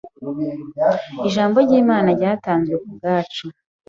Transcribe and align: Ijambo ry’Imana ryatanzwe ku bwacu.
Ijambo 1.27 1.57
ry’Imana 1.65 2.07
ryatanzwe 2.17 2.75
ku 2.83 2.89
bwacu. 2.95 3.45